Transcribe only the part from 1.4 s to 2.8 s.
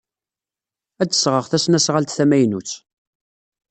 tasnasɣalt tamaynut.